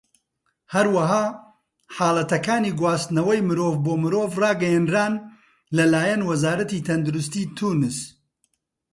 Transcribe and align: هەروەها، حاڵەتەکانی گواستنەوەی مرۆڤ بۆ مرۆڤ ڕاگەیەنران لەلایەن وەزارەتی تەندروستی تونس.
هەروەها، 0.73 1.25
حاڵەتەکانی 1.95 2.75
گواستنەوەی 2.79 3.45
مرۆڤ 3.47 3.75
بۆ 3.85 3.93
مرۆڤ 4.03 4.29
ڕاگەیەنران 4.41 5.13
لەلایەن 5.75 6.21
وەزارەتی 6.29 6.83
تەندروستی 6.87 7.43
تونس. 7.57 7.97